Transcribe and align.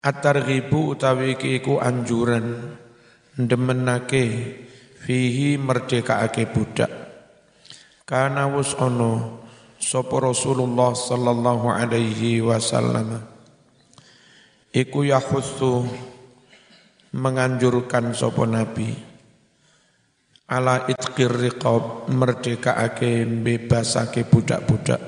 At-targhibu 0.00 0.96
utawi 0.96 1.36
iku 1.36 1.76
anjuran 1.76 2.72
ndemenake 3.36 4.24
fihi 4.96 5.60
merdekaake 5.60 6.48
budak. 6.48 6.88
Kana 8.08 8.48
wus 8.48 8.72
ono 8.80 9.44
sapa 9.76 10.24
Rasulullah 10.24 10.96
sallallahu 10.96 11.68
alaihi 11.68 12.40
wasallam. 12.40 13.20
Iku 14.72 15.04
yahussu 15.04 15.84
menganjurkan 17.12 18.16
sapa 18.16 18.48
nabi. 18.48 18.96
Ala 20.48 20.88
itqir 20.88 21.28
riqab 21.28 22.08
merdekaake 22.08 23.28
bebasake 23.28 24.24
budak-budak. 24.24 25.02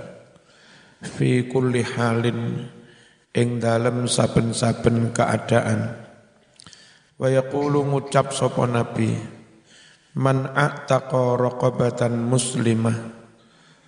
Fi 1.01 1.49
kulli 1.49 1.81
halin 1.81 2.69
ing 3.33 3.61
dalem 3.61 4.05
saben-saben 4.05 5.17
keadaan. 5.17 5.97
Wa 7.17 7.29
yaqulu 7.33 7.81
ngucap 7.87 8.37
sapa 8.37 8.69
nabi 8.69 9.15
man 10.19 10.53
a'taqa 10.53 11.41
raqabatan 11.41 12.19
muslimah 12.29 12.99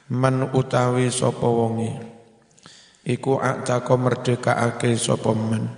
man 0.09 0.49
utawi 0.57 1.13
sapa 1.13 1.45
wonge 1.45 1.93
iku 3.05 3.37
a'taqa 3.37 3.93
merdekaake 4.01 4.97
sapa 4.97 5.37
man 5.37 5.69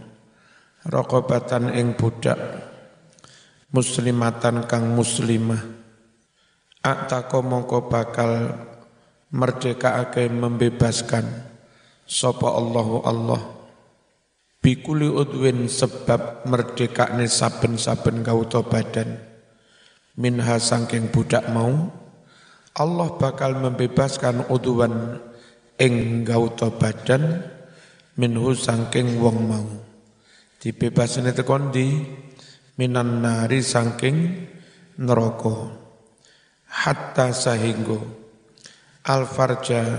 raqabatan 0.86 1.74
ing 1.74 1.98
budak 1.98 2.38
muslimatan 3.74 4.68
kang 4.70 4.94
muslimah. 4.94 5.74
A'taqa 6.86 7.42
mongko 7.42 7.90
bakal 7.90 8.54
merdekaake 9.34 10.30
membebaskan 10.30 11.26
sapa 12.06 12.46
Allahu 12.46 13.02
Allah 13.02 13.55
bikuli 14.66 15.06
udwin 15.06 15.70
sebab 15.70 16.42
merdekakne 16.50 17.30
saben-saben 17.30 18.26
kauta 18.26 18.66
badan. 18.66 19.14
Minha 20.18 20.58
sangking 20.58 21.14
budak 21.14 21.46
mau 21.54 21.86
Allah 22.74 23.14
bakal 23.14 23.62
membebaskan 23.62 24.50
udwan 24.50 25.22
ing 25.78 26.26
gauta 26.26 26.74
badan 26.74 27.46
minhu 28.18 28.58
sangking 28.58 29.22
wong 29.22 29.38
mau. 29.46 29.70
Dibebasne 30.58 31.30
tekon 31.30 31.70
di 31.70 32.02
minan 32.74 33.22
nari 33.22 33.62
sangking 33.62 34.50
neraka. 34.98 35.78
Hatta 36.66 37.30
sahinggo 37.30 38.02
al 39.06 39.30
farja 39.30 39.94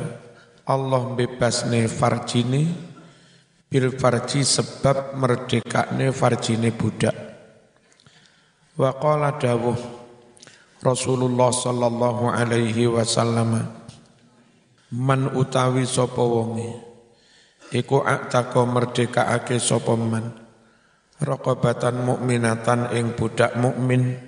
Allah 0.68 1.16
bebasne 1.16 1.88
farjini 1.88 2.87
bil 3.68 3.92
farji 4.00 4.48
sebab 4.48 5.20
merdekakne 5.20 6.16
farjine 6.16 6.72
budak. 6.72 7.16
Wa 8.80 8.96
qala 8.96 9.36
dawuh 9.36 9.76
Rasulullah 10.80 11.50
sallallahu 11.52 12.32
alaihi 12.32 12.88
wasallam 12.88 13.66
man 14.94 15.22
utawi 15.36 15.84
sapa 15.84 16.22
wonge 16.22 16.80
iku 17.76 18.06
aktaka 18.06 18.64
merdekakake 18.64 19.60
sapa 19.60 19.94
man? 20.00 20.48
Raqabatan 21.18 22.06
mukminatan 22.06 22.94
ing 22.94 23.18
budak 23.18 23.58
mukmin. 23.58 24.22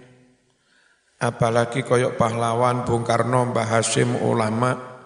Apalagi 1.22 1.86
koyok 1.86 2.18
pahlawan 2.18 2.82
Bung 2.82 3.06
Karno 3.06 3.54
Mbah 3.54 3.78
Hashim 3.78 4.18
ulama 4.26 4.99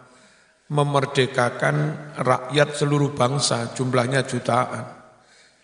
memerdekakan 0.73 1.77
rakyat 2.17 2.73
seluruh 2.73 3.13
bangsa, 3.13 3.69
jumlahnya 3.77 4.25
jutaan. 4.25 5.05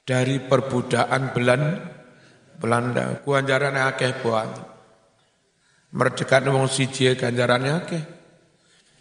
Dari 0.05 0.41
perbudakan 0.41 1.33
Belan, 1.33 1.61
Belanda, 2.61 3.17
ganjaran 3.25 3.77
akeh 3.77 4.21
buat. 4.21 4.49
Merdekane 5.89 6.53
wong 6.53 6.69
siji 6.69 7.09
ganjarane 7.17 7.69
akeh. 7.73 8.03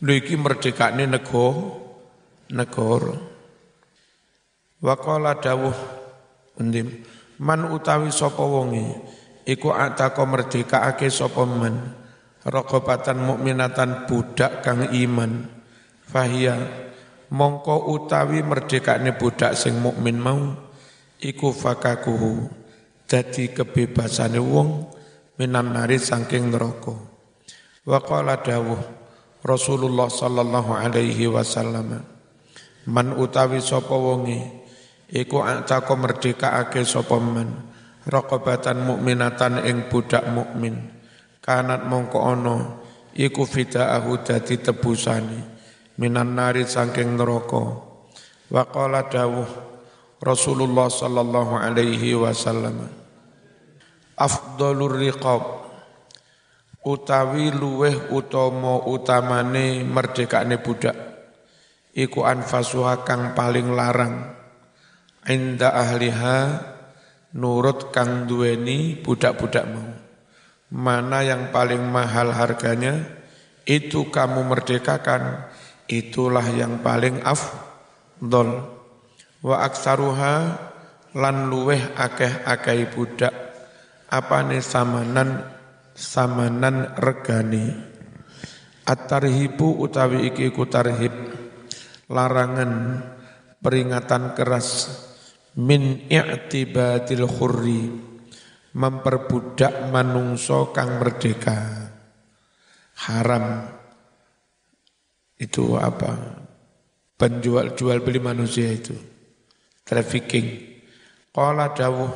Lho 0.00 0.12
iki 0.16 0.36
merdekane 0.40 1.04
nego 1.04 1.46
negara. 2.52 3.16
Wa 4.78 4.94
qala 4.96 5.36
dawuh 5.36 5.74
endim 6.62 7.02
man 7.42 7.66
utawi 7.70 8.14
sapa 8.14 8.42
wonge 8.42 8.94
iku 9.42 9.74
ataka 9.74 10.22
merdekake 10.22 11.10
sapa 11.10 11.42
man 11.42 11.98
raqabatan 12.46 13.18
mukminatan 13.18 14.06
budak 14.06 14.62
kang 14.62 14.86
iman 14.86 15.57
Fahia 16.08 16.56
mongko 17.28 17.92
utawi 17.92 18.40
merdekane 18.40 19.12
budak 19.12 19.52
sing 19.52 19.76
mukmin 19.76 20.16
mau 20.16 20.56
iku 21.20 21.52
fakakuhu 21.52 22.48
dadi 23.04 23.52
kebebasane 23.52 24.40
wong 24.40 24.88
minan 25.36 25.76
nari 25.76 26.00
saking 26.00 26.48
neraka. 26.48 26.96
Wa 27.84 28.00
qala 28.00 28.40
dawuh 28.40 28.80
Rasulullah 29.44 30.08
sallallahu 30.08 30.72
alaihi 30.72 31.28
wasallam 31.28 32.00
man 32.88 33.06
utawi 33.12 33.60
sapa 33.60 33.92
wonge 33.92 34.64
iku 35.12 35.44
atako 35.44 35.92
merdekaake 36.00 36.88
sapa 36.88 37.20
man 37.20 37.68
raqabatan 38.08 38.80
mukminatan 38.80 39.60
ing 39.68 39.92
budak 39.92 40.24
mukmin 40.24 40.88
kanat 41.44 41.84
mongko 41.84 42.18
ana 42.24 42.56
iku 43.12 43.44
fidaahu 43.44 44.24
dadi 44.24 44.56
tebusane 44.56 45.57
minan 45.98 46.38
nari 46.38 46.64
saking 46.64 47.18
neraka. 47.18 47.84
Wa 48.48 48.64
qala 48.70 49.10
dawuh 49.10 49.50
Rasulullah 50.18 50.88
sallallahu 50.88 51.58
alaihi 51.58 52.16
wasallam 52.16 52.88
afdalur 54.18 54.98
riqab 54.98 55.68
utawi 56.82 57.54
luweh 57.54 58.10
utama 58.10 58.82
utamane 58.88 59.86
merdekane 59.86 60.58
budak 60.58 60.96
iku 61.94 62.26
anfasuha 62.26 63.06
kang 63.06 63.34
paling 63.34 63.74
larang. 63.74 64.34
Inda 65.28 65.76
ahliha 65.76 66.38
nurut 67.36 67.92
kang 67.92 68.24
duweni 68.24 68.96
budak-budak 68.96 69.64
mau. 69.68 69.92
Mana 70.72 71.20
yang 71.20 71.52
paling 71.52 71.84
mahal 71.84 72.32
harganya? 72.32 73.04
Itu 73.68 74.08
kamu 74.08 74.48
merdekakan 74.48 75.52
itulah 75.88 76.44
yang 76.52 76.84
paling 76.84 77.24
afdol. 77.24 78.76
Wa 79.40 79.64
aksaruha 79.64 80.34
lan 81.16 81.36
luweh 81.48 81.80
akeh-akeh 81.96 82.92
budak. 82.92 83.34
Apane 84.08 84.64
samanan 84.64 85.44
samanan 85.92 86.96
regani 86.96 87.68
at-tarhibu 88.88 89.80
utawi 89.84 90.32
iki 90.32 90.52
ku 90.52 90.68
tarhib. 90.68 91.12
Larangan 92.08 93.04
peringatan 93.60 94.32
keras. 94.32 94.68
Min 95.58 96.06
i'tibadil 96.08 97.26
khurri. 97.26 97.82
Memperbudak 98.72 99.90
manungso 99.90 100.70
kang 100.70 101.00
merdeka. 101.00 101.88
Haram 103.08 103.77
itu 105.38 105.78
apa? 105.78 106.14
Penjual 107.18 107.74
jual 107.74 108.02
beli 108.02 108.18
manusia 108.22 108.70
itu. 108.70 108.94
Trafficking. 109.86 110.68
Qala 111.34 111.70
dawuh 111.70 112.10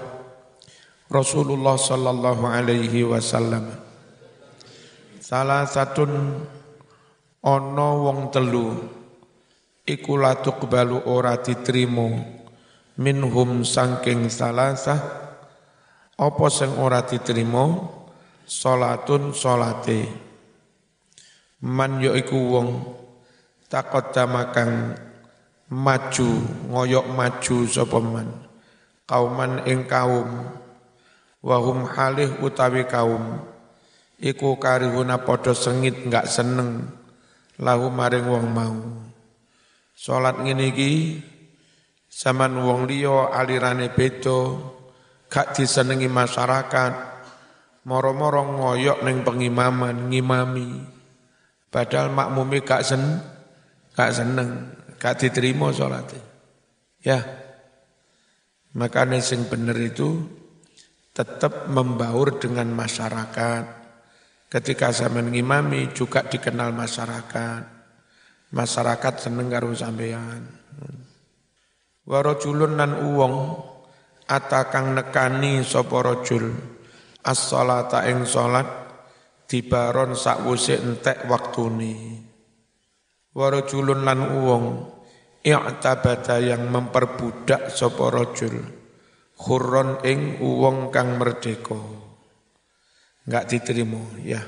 Rasulullah 1.13 1.77
sallallahu 1.77 2.49
alaihi 2.49 3.05
wasallam 3.05 3.69
salah 5.21 5.69
satu 5.69 6.09
ono 7.45 7.89
wong 8.01 8.33
telu 8.33 8.73
iku 9.85 10.17
la 10.17 10.41
tuqbalu 10.41 11.05
ora 11.05 11.37
diterima 11.37 12.09
minhum 12.97 13.61
sangking 13.61 14.33
salasah 14.33 15.01
apa 16.17 16.47
sing 16.49 16.73
ora 16.81 17.05
diterima 17.05 17.93
salatun 18.49 19.37
salate. 19.37 20.09
Man 21.63 22.03
yo 22.03 22.17
iku 22.19 22.37
wong 22.37 22.69
taqaddama 23.73 24.53
kang 24.53 24.93
maju 25.73 26.31
ngoyok 26.69 27.07
maju 27.09 27.57
sapa 27.65 27.99
man? 28.05 28.29
Kauman 29.09 29.65
ing 29.65 29.89
kaum 29.89 30.29
wahum 31.41 31.89
halih 31.89 32.37
utawi 32.45 32.85
kaum. 32.85 33.41
Iku 34.21 34.61
karihuna 34.61 35.25
padha 35.25 35.57
sengit 35.57 36.05
enggak 36.05 36.29
seneng. 36.29 36.87
Lahu 37.59 37.89
maring 37.89 38.29
wong 38.29 38.47
mau. 38.53 38.79
Salat 39.97 40.39
ngene 40.39 40.71
iki 40.71 41.19
zaman 42.13 42.55
wong 42.61 42.87
liya 42.87 43.33
alirane 43.35 43.91
beda 43.91 44.61
gak 45.33 45.57
disenengi 45.57 46.07
masyarakat. 46.07 47.11
Moro-moro 47.83 48.47
ngoyok 48.47 49.03
ning 49.03 49.27
pengimaman 49.27 50.07
ngimami. 50.07 50.87
Padahal 51.67 52.15
makmumi 52.15 52.63
gak 52.63 52.87
sen 52.87 53.32
gak 54.03 54.15
seneng, 54.19 54.51
gak 54.99 55.23
diterima 55.23 55.71
sholatnya. 55.71 56.23
Ya, 57.03 57.19
Makanya 58.73 59.21
sing 59.21 59.53
bener 59.53 59.77
itu 59.77 60.25
tetap 61.13 61.69
membaur 61.69 62.41
dengan 62.41 62.73
masyarakat. 62.73 63.65
Ketika 64.49 64.93
zaman 64.93 65.33
ngimami 65.33 65.93
juga 65.93 66.25
dikenal 66.25 66.73
masyarakat. 66.73 67.63
Masyarakat 68.53 69.15
seneng 69.17 69.49
karo 69.49 69.73
sampean. 69.77 70.45
Warajulun 72.05 72.77
nan 72.77 72.93
uwong 73.13 73.37
atakang 74.29 74.93
nekani 74.97 75.65
sapa 75.65 76.05
rajul 76.05 76.53
as-salata 77.25 78.05
ing 78.09 78.29
salat 78.29 78.67
dibaron 79.49 80.17
sakwuse 80.17 80.81
entek 80.81 81.29
waktune. 81.29 82.25
Warajulun 83.33 84.05
lan 84.05 84.21
uwong 84.29 84.67
i'tabada 85.41 86.37
yang 86.37 86.69
memperbudak 86.69 87.73
sapa 87.73 88.13
rajul 88.13 88.61
khurron 89.41 90.05
ing 90.05 90.39
uwong 90.39 90.93
kang 90.93 91.17
merdeka. 91.17 91.81
Enggak 93.25 93.49
diterima 93.49 94.03
ya. 94.21 94.43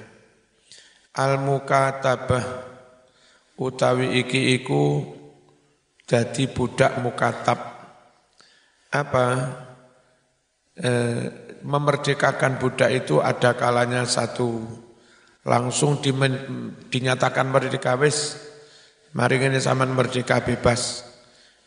Al 1.17 1.41
mukatabah 1.41 2.45
utawi 3.57 4.21
iki 4.21 4.55
iku 4.61 5.01
dadi 6.05 6.45
budak 6.51 7.01
mukatab. 7.01 7.59
Apa? 8.93 9.27
E, 10.75 10.91
memerdekakan 11.65 12.59
budak 12.61 12.91
itu 12.93 13.23
ada 13.23 13.55
kalanya 13.55 14.05
satu 14.05 14.63
langsung 15.47 16.03
dimen, 16.03 16.35
dinyatakan 16.91 17.47
merdeka 17.47 17.95
wis 17.95 18.39
Mari 19.15 19.39
ini 19.39 19.63
zaman 19.63 19.95
merdeka 19.95 20.43
bebas. 20.43 21.07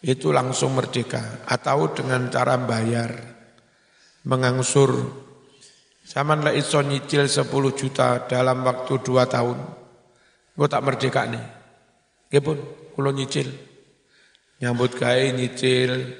Itu 0.03 0.35
langsung 0.35 0.75
merdeka. 0.75 1.47
Atau 1.47 1.95
dengan 1.95 2.27
cara 2.27 2.59
bayar. 2.59 3.15
Mengangsur. 4.27 5.23
Zaman 6.03 6.43
lah 6.43 6.51
iso 6.51 6.83
nyicil 6.83 7.31
10 7.31 7.47
juta 7.71 8.27
dalam 8.27 8.67
waktu 8.67 8.99
2 8.99 9.31
tahun. 9.31 9.57
Gue 10.59 10.67
tak 10.67 10.83
merdeka 10.83 11.23
nih. 11.23 11.45
Gue 12.27 12.41
pun, 12.43 12.57
kulo 12.91 13.15
nyicil. 13.15 13.47
Nyambut 14.59 14.99
gaya 14.99 15.31
nyicil. 15.31 16.19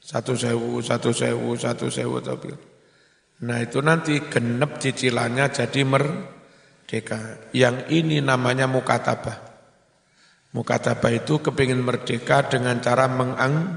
Satu 0.00 0.32
sewu, 0.32 0.80
satu 0.80 1.12
sewu, 1.12 1.60
satu 1.60 1.92
sewu. 1.92 2.24
Tapi. 2.24 2.48
Nah 3.44 3.60
itu 3.60 3.84
nanti 3.84 4.16
genep 4.32 4.80
cicilannya 4.80 5.44
jadi 5.52 5.80
merdeka. 5.84 7.52
Yang 7.52 7.76
ini 7.92 8.24
namanya 8.24 8.64
mukatabah. 8.64 9.53
Mukatabah 10.54 11.10
itu 11.10 11.42
kepingin 11.42 11.82
merdeka 11.82 12.46
dengan 12.46 12.78
cara 12.78 13.10
mengang, 13.10 13.74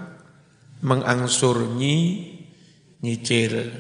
mengangsur 0.85 1.74
nyi, 1.74 2.21
nyicil. 3.01 3.74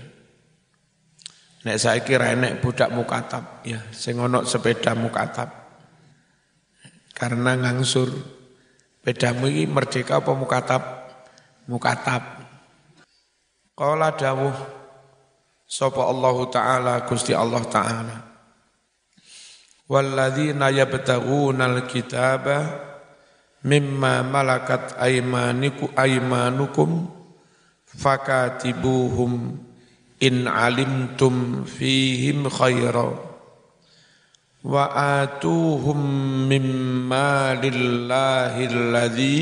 Nek 1.61 1.77
saya 1.77 2.01
kira 2.01 2.33
nek 2.33 2.57
budak 2.57 2.89
mukatab, 2.89 3.61
ya, 3.61 3.85
sing 3.93 4.17
sepeda 4.49 4.97
mukatab. 4.97 5.53
Karena 7.13 7.53
ngangsur, 7.53 8.09
pedamu 9.05 9.45
ini 9.45 9.69
merdeka 9.69 10.17
apa 10.17 10.33
mukatab? 10.33 10.81
Mukatab. 11.69 12.23
Qala 13.77 14.09
dawuh, 14.17 14.57
sapa 15.69 16.01
Allah 16.01 16.37
Ta'ala, 16.49 16.93
Gusti 17.05 17.37
Allah 17.37 17.61
Ta'ala. 17.69 18.17
Walladzina 19.85 20.73
yabtaghuna 20.73 21.69
al-kitaba 21.69 22.86
mimma 23.65 24.21
malakat 24.21 24.97
aymaniku 25.01 25.89
aymanukum 25.97 27.09
fakatibuhum 27.85 29.57
in 30.21 30.45
alimtum 30.45 31.65
fihim 31.65 32.45
khaira 32.49 33.17
wa 34.67 34.83
atuhum 35.21 35.99
mimma 36.49 37.55
lillahi 37.57 38.63
alladhi 38.67 39.39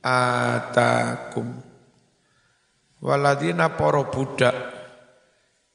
atakum. 0.00 1.62
Waladina 3.02 3.76
para 3.76 4.08
budak 4.08 4.56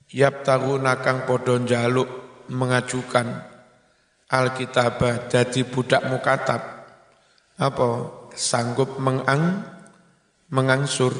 yabtaguna 0.10 1.00
kang 1.00 1.24
padha 1.30 1.62
njaluk 1.62 2.10
mengajukan 2.50 3.28
alkitabah 4.28 5.30
dadi 5.30 5.62
budak 5.64 6.02
mukatab 6.10 6.81
apa? 7.62 7.90
Sanggup 8.34 8.98
mengang 8.98 9.62
mengangsur. 10.50 11.14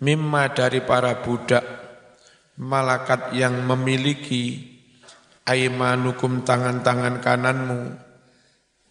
Mimma 0.00 0.56
dari 0.56 0.80
para 0.80 1.20
budak 1.20 1.60
malakat 2.56 3.36
yang 3.36 3.68
memiliki 3.68 4.64
aimanukum 5.44 6.40
tangan-tangan 6.40 7.20
kananmu. 7.20 7.80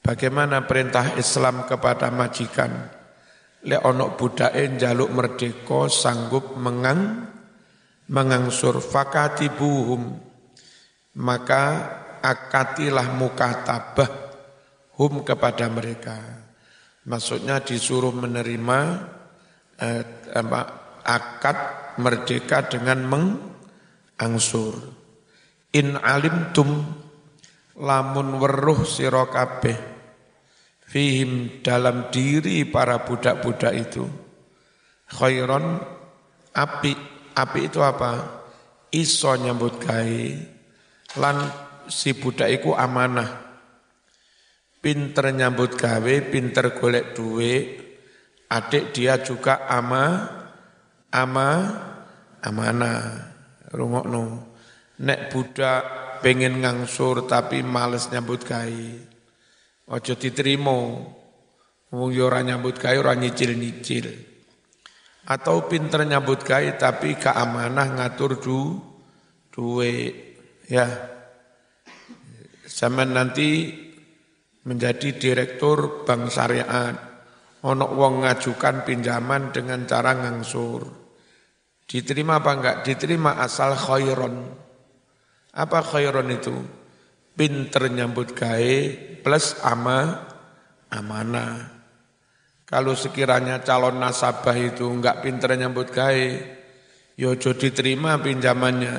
Bagaimana 0.06 0.69
perintah 0.69 1.18
Islam 1.18 1.66
kepada 1.66 2.13
majikan? 2.13 2.94
Le 3.66 3.81
onok 3.81 4.21
budake 4.21 4.77
jaluk 4.77 5.10
merdeka 5.10 5.89
sanggup 5.89 6.54
mengang 6.54 7.25
mengangsur. 8.13 8.77
Fakatibuhum. 8.77 10.30
Maka 11.18 11.63
akatilah 12.21 13.18
mukatabah 13.18 14.12
hum 14.94 15.25
kepada 15.25 15.66
mereka 15.74 16.49
Maksudnya 17.10 17.66
disuruh 17.66 18.14
menerima 18.14 18.80
eh, 19.82 20.06
akad 21.10 21.58
merdeka 21.98 22.70
dengan 22.70 23.02
mengangsur. 23.10 24.78
In 25.74 25.98
alimtum 25.98 26.86
lamun 27.82 28.38
weruh 28.38 28.86
sira 28.86 29.26
kabeh 29.26 29.78
fihim 30.86 31.62
dalam 31.66 32.14
diri 32.14 32.66
para 32.70 33.02
budak-budak 33.02 33.74
itu 33.74 34.06
khairon 35.10 35.82
api. 36.54 36.94
Api 37.30 37.60
itu 37.72 37.80
apa? 37.82 38.44
Iso 38.94 39.32
nyambut 39.34 39.82
gawe. 39.82 40.26
Lan 41.18 41.38
si 41.90 42.14
budak 42.14 42.52
iku 42.54 42.78
amanah 42.78 43.49
pinter 44.80 45.31
nyambut 45.36 45.76
gawe, 45.76 46.16
pinter 46.31 46.76
golek 46.76 47.16
duit, 47.16 47.68
adik 48.48 48.96
dia 48.96 49.20
juga 49.20 49.68
ama, 49.68 50.28
ama, 51.12 51.50
amanah. 52.44 53.30
Rungokno. 53.70 54.50
Nek 55.00 55.31
budak 55.31 55.83
pengen 56.26 56.66
ngangsur 56.66 57.30
tapi 57.30 57.62
males 57.62 58.09
nyambut 58.09 58.42
gawe. 58.44 58.88
Ojo 59.94 60.14
diterima. 60.18 61.06
Wong 61.90 62.09
yo 62.14 62.30
ora 62.30 62.42
nyambut 62.42 62.78
gawe 62.78 62.98
ora 62.98 63.14
nyicil-nyicil. 63.14 64.09
Atau 65.30 65.69
pinter 65.69 66.06
nyambut 66.06 66.42
gawe 66.42 66.66
tapi 66.81 67.14
keamanah 67.14 67.88
ngatur 67.98 68.42
du 68.42 68.81
duit. 69.54 70.14
Ya. 70.66 70.90
Zaman 72.66 73.14
nanti 73.14 73.74
menjadi 74.68 75.16
direktur 75.16 76.04
bank 76.04 76.31
syariat. 76.33 76.95
Ono 77.59 77.85
wong 77.92 78.23
ngajukan 78.23 78.87
pinjaman 78.87 79.51
dengan 79.51 79.83
cara 79.83 80.16
ngangsur. 80.16 80.87
Diterima 81.83 82.39
apa 82.39 82.51
enggak? 82.56 82.78
Diterima 82.87 83.35
asal 83.44 83.75
khairon. 83.75 84.47
Apa 85.51 85.80
khairon 85.83 86.31
itu? 86.31 86.56
Pinter 87.35 87.92
nyambut 87.92 88.31
gawe 88.31 88.75
plus 89.19 89.59
ama 89.63 90.28
amanah. 90.92 91.80
Kalau 92.63 92.94
sekiranya 92.94 93.66
calon 93.66 93.97
nasabah 93.97 94.56
itu 94.56 94.85
enggak 94.85 95.25
pinter 95.25 95.57
nyambut 95.57 95.89
gawe, 95.89 96.30
yo 97.18 97.33
ya 97.33 97.51
diterima 97.57 98.21
pinjamannya. 98.21 98.97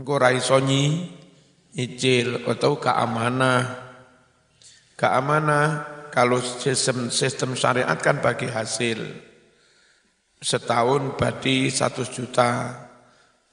Engko 0.00 0.14
ra 0.16 0.32
iso 0.32 0.56
nyicil 0.58 2.48
atau 2.48 2.80
keamanah 2.80 3.85
Keamanah 4.96 5.68
kalau 6.08 6.40
sistem, 6.40 7.12
sistem 7.12 7.52
syariat 7.52 8.00
kan 8.00 8.24
bagi 8.24 8.48
hasil. 8.48 8.96
Setahun 10.40 11.20
badi 11.20 11.68
100 11.68 12.08
juta, 12.08 12.72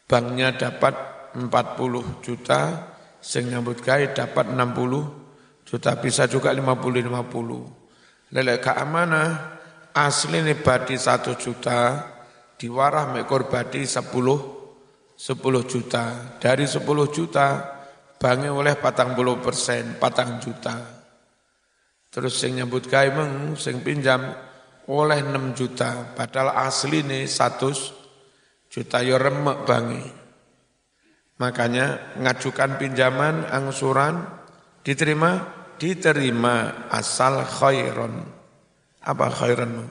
banknya 0.08 0.56
dapat 0.56 0.96
40 1.36 2.24
juta, 2.24 2.62
sing 3.20 3.52
nyambut 3.52 3.84
gawe 3.84 4.16
dapat 4.16 4.56
60 4.56 5.68
juta, 5.68 5.92
bisa 6.00 6.24
juga 6.32 6.56
50-50. 6.56 8.32
Lelek 8.32 8.64
keamanah, 8.64 9.60
asli 9.92 10.40
ini 10.40 10.56
badi 10.56 10.96
1 10.96 11.36
juta, 11.36 12.08
diwarah 12.56 13.12
mekor 13.12 13.52
badi 13.52 13.84
10 13.84 14.08
10 15.20 15.64
juta. 15.64 16.36
Dari 16.40 16.66
10 16.68 16.84
juta, 17.12 17.48
banknya 18.20 18.52
oleh 18.52 18.76
patang 18.76 19.16
puluh 19.16 19.40
persen, 19.40 19.96
patang 20.00 20.40
juta. 20.40 20.93
Terus 22.14 22.38
sing 22.38 22.62
nyambut 22.62 22.86
gawe 22.86 23.10
meng 23.10 23.58
sing 23.58 23.82
pinjam 23.82 24.22
oleh 24.86 25.20
6 25.26 25.58
juta, 25.58 26.14
padahal 26.14 26.54
asli 26.70 27.02
nih 27.02 27.26
100 27.26 28.70
juta 28.70 29.02
yo 29.02 29.18
remek 29.18 29.66
bangi. 29.66 30.06
Makanya 31.42 32.14
ngajukan 32.22 32.78
pinjaman 32.78 33.50
angsuran 33.50 34.30
diterima 34.86 35.42
diterima 35.82 36.86
asal 36.94 37.42
khairon. 37.50 38.22
Apa 39.02 39.28
khairon? 39.34 39.90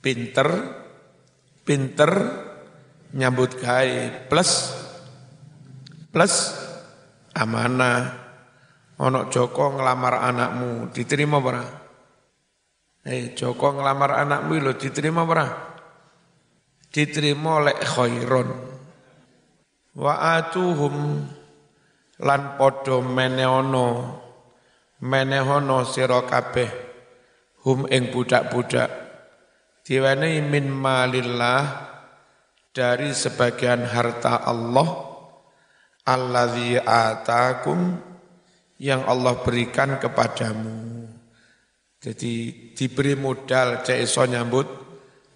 Pinter, 0.00 0.48
pinter 1.68 2.12
nyambut 3.12 3.60
gawe 3.60 4.24
plus 4.32 4.72
plus 6.08 6.34
amanah. 7.36 8.27
Onok 8.98 9.30
Joko 9.30 9.78
ngelamar 9.78 10.26
anakmu, 10.26 10.90
diterima 10.90 11.38
ora? 11.38 11.62
Eh, 13.06 13.32
Joko 13.38 13.78
ngelamar 13.78 14.26
anakmu 14.26 14.58
lo 14.58 14.74
diterima 14.74 15.22
ora? 15.22 15.46
Diterima 16.90 17.62
oleh 17.62 17.78
khairon. 17.78 18.48
Wa 19.94 20.38
atuhum 20.38 21.22
lan 22.18 22.58
padha 22.58 22.98
menehono 22.98 24.18
menehono 24.98 25.86
sira 25.86 26.26
kabeh 26.26 26.70
hum 27.62 27.86
ing 27.86 28.10
budak-budak 28.10 28.90
diwenehi 29.86 30.42
min 30.42 30.66
malillah 30.74 31.86
dari 32.74 33.14
sebagian 33.14 33.86
harta 33.86 34.42
Allah 34.42 35.06
alladzi 36.02 36.82
atakum 36.82 38.07
yang 38.78 39.04
Allah 39.04 39.42
berikan 39.42 39.98
kepadamu. 39.98 41.06
Jadi 41.98 42.54
diberi 42.78 43.18
modal 43.18 43.82
cek 43.82 43.98
iso 44.06 44.22
nyambut 44.22 44.66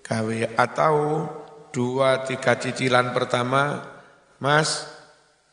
gawe 0.06 0.38
atau 0.54 1.26
dua 1.74 2.22
tiga 2.22 2.54
cicilan 2.54 3.10
pertama, 3.10 3.82
Mas, 4.38 4.86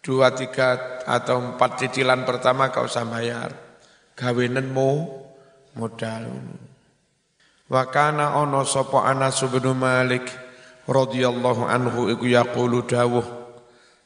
dua 0.05 0.29
tiga 0.37 1.01
atau 1.09 1.41
empat 1.41 1.81
cicilan 1.81 2.29
pertama 2.29 2.69
kau 2.69 2.85
usah 2.85 3.09
bayar. 3.09 3.49
Gawinenmu 4.13 4.89
modal. 5.73 6.29
Wakana 7.69 8.37
ono 8.37 8.65
sopo 8.65 9.01
Anas 9.01 9.41
bin 9.49 9.65
Malik 9.77 10.25
radhiyallahu 10.89 11.69
anhu 11.69 12.09
iku 12.09 12.25
yaqulu 12.25 12.85
dawuh 12.85 13.25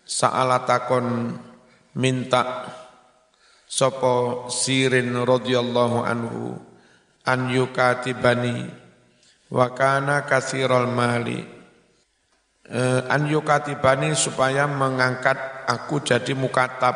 sa'alatakon 0.04 1.36
minta 1.96 2.68
Sopo 3.74 4.46
Sirin 4.54 5.18
radhiyallahu 5.18 6.06
anhu 6.06 6.54
an 7.26 7.50
yukatibani 7.50 8.70
wa 9.50 9.74
kana 9.74 10.30
kasirul 10.30 10.86
mali. 10.94 11.42
Uh, 12.70 13.02
an 13.10 13.26
yukatibani 13.26 14.14
supaya 14.14 14.70
mengangkat 14.70 15.66
aku 15.66 16.06
jadi 16.06 16.38
mukatab. 16.38 16.94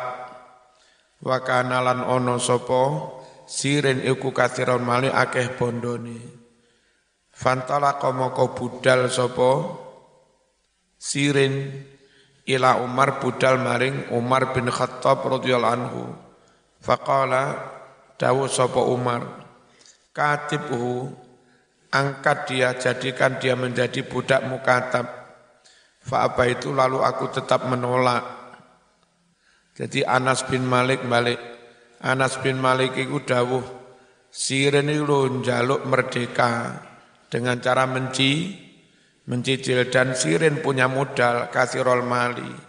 Wa 1.18 1.42
kana 1.42 1.82
lan 1.82 2.06
ono 2.06 2.38
sapa 2.38 3.10
Sirin 3.50 4.06
iku 4.06 4.30
kasirul 4.30 4.78
mali 4.78 5.10
akeh 5.10 5.58
bondone. 5.58 6.14
Fantala 7.34 7.98
komoko 7.98 8.54
budal 8.54 9.10
sapa 9.10 9.66
Sirin 10.94 11.74
ila 12.46 12.78
Umar 12.86 13.18
budal 13.18 13.58
maring 13.58 14.14
Umar 14.14 14.54
bin 14.54 14.70
Khattab 14.70 15.26
radhiyallahu 15.26 15.74
anhu 15.74 16.27
Faqala 16.78 17.74
dawu 18.18 18.46
sapa 18.46 18.78
Umar 18.82 19.22
katibhu 20.14 21.10
angkat 21.94 22.38
dia 22.50 22.74
jadikan 22.74 23.38
dia 23.38 23.54
menjadi 23.54 24.02
budak 24.02 24.42
mukatab. 24.46 25.06
Fa 26.02 26.26
apa 26.26 26.48
itu? 26.48 26.72
Lalu 26.72 27.04
aku 27.04 27.30
tetap 27.30 27.68
menolak. 27.68 28.24
Jadi 29.78 30.02
Anas 30.02 30.42
bin 30.42 30.66
Malik 30.66 31.06
balik. 31.06 31.38
Anas 32.02 32.38
bin 32.42 32.58
Malik 32.58 32.98
itu 32.98 33.22
dawuh 33.22 33.62
siren 34.30 34.90
itu 34.90 35.42
njaluk 35.42 35.86
merdeka. 35.86 36.82
Dengan 37.28 37.60
cara 37.60 37.84
menci 37.84 38.56
mencicil 39.28 39.92
dan 39.92 40.16
siren 40.16 40.64
punya 40.64 40.88
modal 40.88 41.52
kasih 41.52 41.84
rol 41.84 42.00
mali 42.00 42.67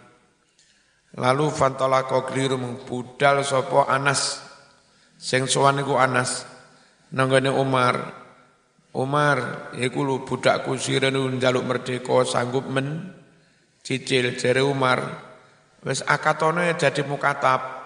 Lalu 1.18 1.50
fantola 1.50 2.06
kliru 2.06 2.60
budal 2.86 3.42
sopo 3.42 3.82
Anas. 3.82 4.38
Sing 5.18 5.50
iku 5.50 5.98
Anas. 5.98 6.46
Nanggone 7.10 7.50
Umar. 7.50 7.96
Umar 8.94 9.70
iku 9.78 10.02
lu 10.02 10.22
budakku 10.22 10.74
siren 10.78 11.18
njaluk 11.38 11.66
merdeka 11.66 12.22
sanggup 12.22 12.70
men. 12.70 13.10
Cicil 13.82 14.38
jere 14.38 14.62
Umar. 14.62 15.02
Wis 15.82 16.04
akatone 16.06 16.76
jadi 16.78 17.02
mukatab. 17.02 17.80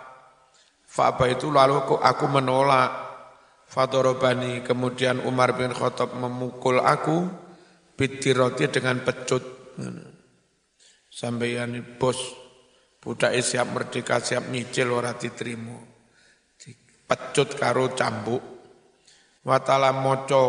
Fa'aba 0.84 1.24
itu? 1.30 1.48
Lalu 1.48 2.02
aku 2.02 2.26
menolak. 2.28 3.04
Fadorobani 3.64 4.62
kemudian 4.62 5.18
Umar 5.26 5.58
bin 5.58 5.74
Khattab 5.74 6.14
memukul 6.14 6.78
aku 6.78 7.26
bitiroti 7.98 8.70
dengan 8.70 9.02
pecut. 9.02 9.42
Sampai 11.10 11.58
bos 11.98 12.43
Budak 13.04 13.36
siap 13.44 13.68
merdeka, 13.68 14.16
siap 14.16 14.48
nyicil 14.48 14.88
ora 14.88 15.12
diterima. 15.12 15.76
Pecut 17.04 17.52
karo 17.60 17.92
cambuk. 17.92 18.40
Watala 19.44 19.92
moco 19.92 20.44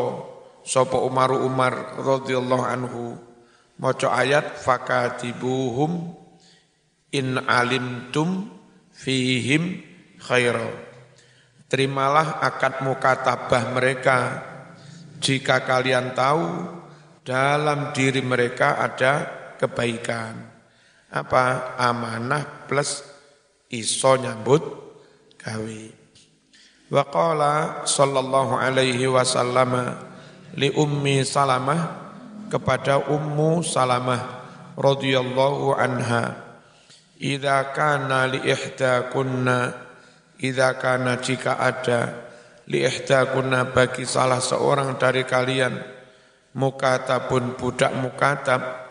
sopo 0.64 1.04
Umaru 1.04 1.44
Umar 1.44 2.00
radhiyallahu 2.00 2.64
anhu 2.64 3.20
moco 3.76 4.08
ayat 4.08 4.56
fakatibuhum 4.56 6.16
in 7.12 7.36
alimtum 7.44 8.48
fihim 8.96 9.84
khaira. 10.24 10.72
Terimalah 11.68 12.40
akad 12.40 12.88
mukatabah 12.88 13.76
mereka 13.76 14.18
jika 15.20 15.60
kalian 15.68 16.16
tahu 16.16 16.72
dalam 17.28 17.92
diri 17.92 18.24
mereka 18.24 18.80
ada 18.80 19.28
kebaikan 19.60 20.55
apa 21.15 21.79
amanah 21.79 22.67
plus 22.67 23.00
iso 23.72 24.19
nyambut 24.19 24.60
gawe. 25.39 25.81
Wa 26.91 27.03
qala 27.07 27.88
sallallahu 27.88 28.60
alaihi 28.60 29.07
wasallam 29.07 29.95
li 30.60 30.69
ummi 30.75 31.24
Salamah 31.24 32.12
kepada 32.51 33.00
ummu 33.07 33.63
Salamah 33.63 34.43
radhiyallahu 34.75 35.72
anha 35.72 36.36
idza 37.15 37.72
kana 37.72 38.27
li 38.27 38.43
ihdakunna 38.43 39.72
idza 40.36 40.75
kana 40.77 41.17
jika 41.24 41.57
ada 41.57 42.27
li 42.67 42.84
ihdakunna 42.84 43.72
bagi 43.72 44.03
salah 44.03 44.43
seorang 44.43 45.00
dari 45.00 45.24
kalian 45.24 45.79
mukatabun 46.53 47.55
budak 47.57 47.95
mukatab 47.98 48.85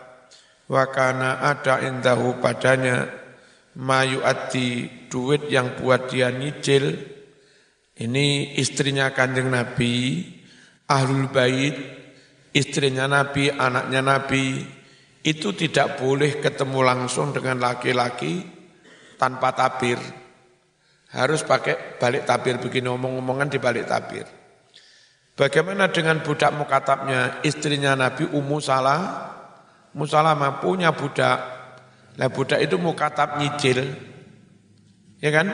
Wakana 0.65 1.45
ada 1.45 1.77
indahu 1.85 2.41
padanya 2.41 3.05
mayu 3.77 4.25
ati 4.25 4.89
duit 5.11 5.45
yang 5.51 5.77
buat 5.77 6.09
dia 6.09 6.33
nyicil. 6.33 7.13
Ini 7.95 8.57
istrinya 8.59 9.13
kanjeng 9.13 9.53
Nabi, 9.53 10.25
ahlul 10.89 11.31
bait, 11.31 11.75
istrinya 12.51 13.07
Nabi, 13.07 13.47
anaknya 13.53 14.01
Nabi, 14.03 14.67
itu 15.23 15.55
tidak 15.55 16.01
boleh 16.01 16.43
ketemu 16.43 16.79
langsung 16.83 17.31
dengan 17.31 17.61
laki-laki 17.61 18.43
tanpa 19.15 19.55
tabir. 19.55 20.01
Harus 21.15 21.47
pakai 21.47 21.95
balik 21.95 22.27
tabir, 22.27 22.59
begini 22.59 22.91
omong-omongan 22.91 23.47
di 23.47 23.57
balik 23.63 23.87
tabir. 23.87 24.27
Bagaimana 25.39 25.87
dengan 25.87 26.19
budak 26.19 26.51
mukatabnya, 26.51 27.39
istrinya 27.47 27.95
Nabi 27.95 28.27
Ummu 28.27 28.59
Salah, 28.59 29.31
Musalamah 29.95 30.59
punya 30.59 30.91
budak. 30.91 31.39
Lah 32.19 32.27
budak 32.27 32.59
itu 32.59 32.75
mukatab 32.75 33.39
nyicil. 33.39 33.95
Ya 35.23 35.31
kan? 35.31 35.47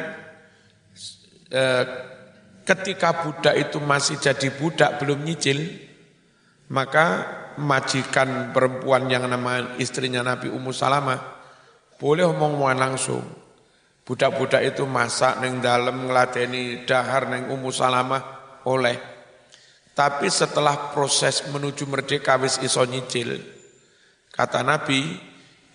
E, 1.54 1.64
ketika 2.66 3.22
budak 3.22 3.54
itu 3.54 3.78
masih 3.78 4.18
jadi 4.18 4.50
budak 4.58 4.98
belum 4.98 5.22
nyicil, 5.22 5.62
maka 6.74 7.38
majikan 7.62 8.50
perempuan 8.50 9.06
yang 9.12 9.30
nama 9.30 9.78
istrinya 9.78 10.26
Nabi 10.26 10.50
Ummu 10.50 10.74
Salamah 10.74 11.20
boleh 12.02 12.26
omong-omongan 12.26 12.80
langsung. 12.82 13.22
Budak-budak 14.02 14.66
itu 14.66 14.90
masak 14.90 15.38
neng 15.46 15.62
dalam 15.62 16.10
ngeladeni 16.10 16.84
dahar 16.90 17.30
neng 17.30 17.54
Ummu 17.54 17.70
Salamah 17.70 18.22
oleh. 18.66 18.98
Tapi 19.94 20.26
setelah 20.32 20.90
proses 20.96 21.46
menuju 21.54 21.86
merdeka 21.86 22.42
wis 22.42 22.58
iso 22.66 22.82
nyicil. 22.90 23.61
Kata 24.42 24.66
Nabi, 24.66 25.06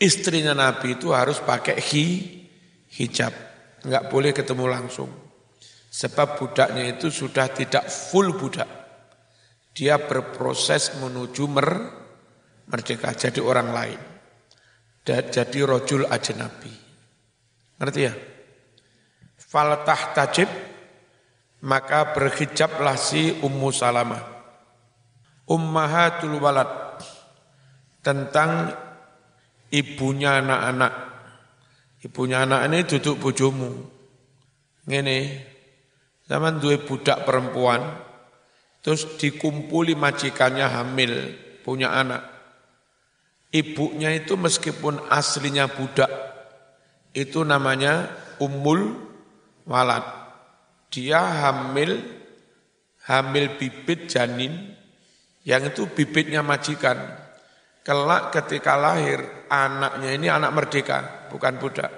istrinya 0.03 0.51
Nabi 0.51 0.99
itu 0.99 1.15
harus 1.15 1.39
pakai 1.39 1.79
hi, 1.79 2.07
hijab. 2.99 3.31
Enggak 3.87 4.11
boleh 4.11 4.35
ketemu 4.35 4.67
langsung. 4.67 5.07
Sebab 5.87 6.35
budaknya 6.35 6.83
itu 6.83 7.07
sudah 7.15 7.47
tidak 7.47 7.87
full 7.87 8.35
budak. 8.35 8.67
Dia 9.71 10.03
berproses 10.03 10.99
menuju 10.99 11.47
mer, 11.47 11.71
merdeka, 12.67 13.15
jadi 13.15 13.39
orang 13.39 13.71
lain. 13.71 14.01
jadi 15.07 15.59
rojul 15.63 16.03
ajnabi. 16.11 16.75
Ngerti 17.79 18.01
ya? 18.03 18.15
Faltah 19.39 20.03
tajib, 20.11 20.51
maka 21.63 22.11
berhijablah 22.11 22.99
si 22.99 23.31
Ummu 23.39 23.71
Salamah. 23.71 24.27
Ummahatul 25.47 26.43
walad, 26.43 26.99
tentang 28.07 28.71
ibunya 29.75 30.39
anak-anak. 30.39 30.95
Ibunya 32.07 32.47
anak 32.47 32.71
ini 32.71 32.79
duduk 32.87 33.19
bujumu. 33.19 33.75
Ngene, 34.87 35.43
zaman 36.31 36.63
dua 36.63 36.79
budak 36.79 37.27
perempuan, 37.27 37.83
terus 38.87 39.19
dikumpuli 39.19 39.99
majikannya 39.99 40.71
hamil, 40.71 41.35
punya 41.67 41.91
anak 41.91 42.37
Ibunya 43.57 44.13
itu 44.13 44.37
meskipun 44.37 45.01
aslinya 45.09 45.65
budak, 45.71 46.13
itu 47.17 47.41
namanya 47.41 48.11
umul 48.37 49.01
walad. 49.65 50.05
Dia 50.93 51.23
hamil, 51.23 52.05
hamil 53.09 53.57
bibit 53.57 54.13
janin, 54.13 54.77
yang 55.47 55.73
itu 55.73 55.89
bibitnya 55.89 56.45
majikan. 56.45 56.99
Kelak 57.87 58.35
ketika 58.35 58.75
lahir, 58.75 59.47
anaknya 59.47 60.11
ini 60.11 60.27
anak 60.27 60.51
merdeka, 60.51 61.31
bukan 61.31 61.55
budak. 61.63 61.93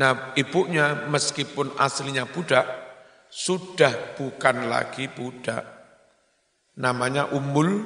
Nah 0.00 0.32
ibunya 0.40 1.04
meskipun 1.04 1.76
aslinya 1.76 2.24
budak, 2.24 2.64
sudah 3.28 4.16
bukan 4.16 4.72
lagi 4.72 5.12
budak. 5.12 5.68
Namanya 6.80 7.28
umul 7.36 7.84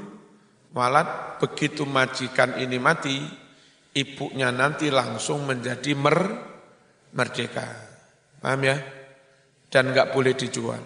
Walat 0.69 1.41
begitu 1.41 1.89
majikan 1.89 2.61
ini 2.61 2.77
mati, 2.77 3.17
ibunya 3.97 4.53
nanti 4.53 4.93
langsung 4.93 5.49
menjadi 5.49 5.97
mer 5.97 6.19
merdeka. 7.17 7.67
Paham 8.45 8.61
ya? 8.69 8.77
Dan 9.73 9.93
enggak 9.93 10.13
boleh 10.13 10.37
dijual. 10.37 10.81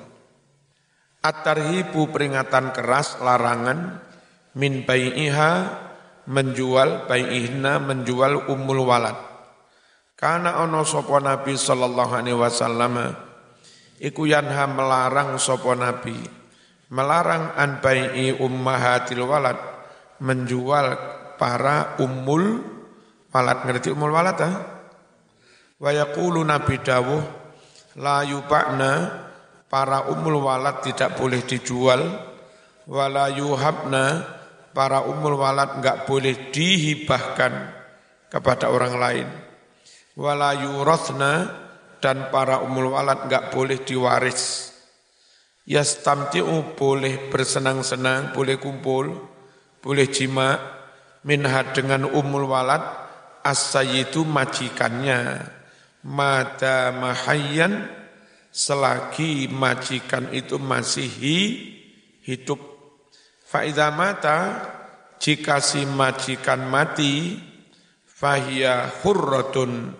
At-tarhibu 1.23 2.11
peringatan 2.11 2.71
keras, 2.75 3.19
larangan, 3.19 3.99
min 4.57 4.85
bai'iha, 4.85 5.53
menjual, 6.29 7.09
bai'ihna, 7.09 7.81
menjual 7.81 8.49
umul 8.49 8.85
walad. 8.85 9.17
Karena 10.15 10.63
ono 10.63 10.87
sopo 10.87 11.19
Nabi 11.19 11.59
sallallahu 11.59 12.13
alaihi 12.15 12.39
wasallam, 12.39 12.95
iku 13.99 14.29
yanha 14.29 14.71
melarang 14.71 15.35
sopo 15.41 15.75
Nabi, 15.75 16.15
melarang 16.95 17.59
an 17.59 17.83
bai'i 17.83 18.37
ummahatil 18.39 19.27
walad, 19.27 19.59
menjual 20.23 20.95
para 21.41 21.99
ummul 21.99 22.63
walad. 23.35 23.59
Ngerti 23.67 23.91
ummul 23.91 24.15
walad 24.15 24.39
ah? 24.39 24.55
Wa 25.83 25.91
yaqulu 25.91 26.47
Nabi 26.47 26.79
dawuh 26.79 27.23
la 27.99 28.23
yubakna 28.23 29.11
para 29.67 30.07
ummul 30.07 30.39
walad 30.39 30.87
tidak 30.87 31.19
boleh 31.19 31.43
dijual 31.43 32.07
wala 32.87 33.27
yuhabna 33.35 34.23
para 34.73 35.05
ummul 35.05 35.41
walad 35.41 35.81
enggak 35.81 36.09
boleh 36.09 36.51
dihibahkan 36.53 37.53
kepada 38.33 38.73
orang 38.73 38.95
lain. 38.97 39.29
Wala 40.17 40.53
yurathna 40.57 41.33
dan 42.01 42.29
para 42.33 42.61
ummul 42.65 42.93
walad 42.93 43.29
enggak 43.29 43.53
boleh 43.53 43.81
diwaris. 43.85 44.73
Yastamti'u 45.63 46.75
boleh 46.75 47.31
bersenang-senang 47.31 48.35
boleh 48.35 48.59
kumpul 48.59 49.15
boleh 49.83 50.07
jima 50.11 50.59
minha 51.23 51.63
dengan 51.75 52.07
umul 52.07 52.51
walad 52.51 52.83
as-sayyidu 53.43 54.23
majikannya. 54.23 55.43
Mada 56.03 56.91
mahayyan 56.91 57.87
selagi 58.51 59.47
majikan 59.47 60.35
itu 60.35 60.59
masih 60.59 61.07
hidup 62.27 62.59
faida 63.53 63.93
mata 63.93 64.39
jika 65.21 65.61
si 65.61 65.85
majikan 65.85 66.65
mati 66.73 67.37
fahia 68.09 68.89
hurratun 69.05 69.93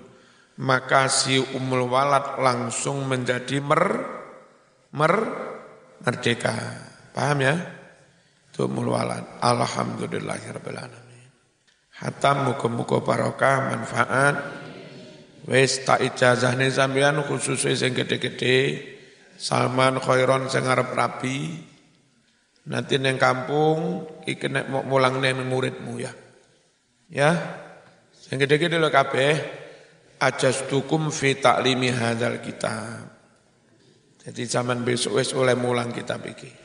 maka 0.65 1.13
si 1.13 1.37
umul 1.37 1.93
walad 1.93 2.41
langsung 2.41 3.05
menjadi 3.05 3.61
mer 3.61 3.85
mer 4.97 5.15
merdeka 6.01 6.57
paham 7.13 7.39
ya 7.45 7.55
Tumul 8.53 8.93
walad. 8.93 9.41
Alhamdulillahirrahmanirrahim. 9.41 11.29
Hatam 12.05 12.53
muka-muka 12.53 13.01
barokah, 13.01 13.73
manfaat. 13.73 14.37
Wis 15.49 15.83
tak 15.89 16.05
ijazah 16.05 16.53
nih 16.61 16.69
sampean 16.69 17.25
khususnya 17.25 17.73
yang 17.73 17.97
gede-gede. 17.97 18.93
Salman 19.41 19.97
khairon 20.05 20.53
sing 20.53 20.69
arep 20.69 20.93
rapi. 20.93 21.72
Nanti 22.63 22.95
neng 22.95 23.19
kampung 23.19 24.07
iki 24.23 24.47
nek 24.47 24.71
mau 24.71 24.87
mulang 24.87 25.19
neng 25.19 25.43
muridmu 25.51 25.99
ya. 25.99 26.13
Ya. 27.11 27.31
Sing 28.15 28.39
gede-gede 28.39 28.79
lho 28.79 28.87
kabeh 28.87 29.35
ajastukum 30.23 31.11
fi 31.11 31.43
taklimi 31.43 31.91
hadzal 31.91 32.39
kitab. 32.39 33.11
Jadi 34.23 34.43
zaman 34.47 34.87
besok 34.87 35.19
wis 35.19 35.35
oleh 35.35 35.59
mulang 35.59 35.91
kitab 35.91 36.23
iki. 36.23 36.63